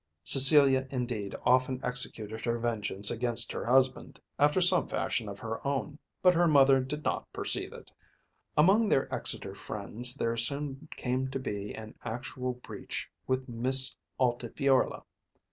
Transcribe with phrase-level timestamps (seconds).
[0.23, 5.99] Cecilia indeed often executed her vengeance against her husband after some fashion of her own,
[6.23, 7.91] but her mother did not perceive it.
[8.57, 15.03] Among their Exeter friends there soon came to be an actual breach with Miss Altifiorla.